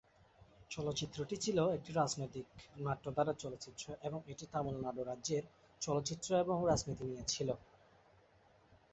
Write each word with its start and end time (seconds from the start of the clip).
চলচ্চিত্রটি 0.71 1.35
ছিলো 1.37 1.63
একটি 1.77 1.91
রাজনৈতিক-নাট্য 1.93 3.05
ধারার 3.15 3.37
চলচ্চিত্র 3.43 3.85
এবং 4.01 4.19
এটি 4.27 4.45
তামিলনাড়ু 4.53 5.01
রাজ্যের 5.03 5.43
চলচ্চিত্র 5.81 6.29
এবং 6.43 6.57
রাজনীতি 6.69 7.03
নিয়ে 7.05 7.25
ছিলো। 7.33 7.55